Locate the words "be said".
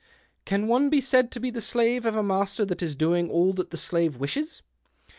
0.89-1.29